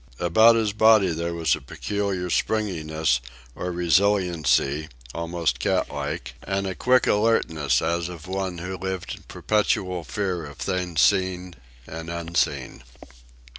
[0.19, 3.21] About his body there was a peculiar springiness,
[3.53, 10.03] or resiliency, almost catlike, and a quick alertness as of one who lived in perpetual
[10.03, 11.53] fear of things seen
[11.85, 12.81] and unseen.